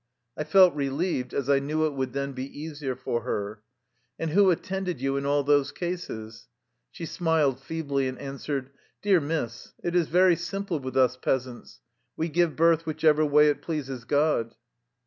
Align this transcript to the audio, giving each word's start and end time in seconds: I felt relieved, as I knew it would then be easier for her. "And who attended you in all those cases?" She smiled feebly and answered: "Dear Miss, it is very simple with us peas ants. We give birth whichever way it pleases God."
I 0.35 0.45
felt 0.45 0.73
relieved, 0.73 1.31
as 1.31 1.47
I 1.47 1.59
knew 1.59 1.85
it 1.85 1.93
would 1.93 2.11
then 2.13 2.31
be 2.33 2.59
easier 2.59 2.95
for 2.95 3.21
her. 3.21 3.61
"And 4.17 4.31
who 4.31 4.49
attended 4.49 4.99
you 4.99 5.15
in 5.15 5.27
all 5.27 5.43
those 5.43 5.71
cases?" 5.71 6.47
She 6.89 7.05
smiled 7.05 7.59
feebly 7.59 8.07
and 8.07 8.17
answered: 8.17 8.71
"Dear 9.03 9.19
Miss, 9.19 9.73
it 9.83 9.95
is 9.95 10.07
very 10.07 10.35
simple 10.37 10.79
with 10.79 10.97
us 10.97 11.17
peas 11.17 11.45
ants. 11.45 11.81
We 12.17 12.29
give 12.29 12.55
birth 12.55 12.87
whichever 12.87 13.23
way 13.23 13.49
it 13.49 13.61
pleases 13.61 14.03
God." 14.05 14.55